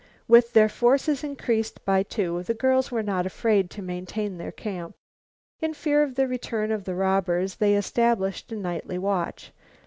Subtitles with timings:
[0.27, 4.95] With their forces increased by two the girls were not afraid to maintain their camp.
[5.59, 9.53] In fear of the return of the robbers they established a nightly watch.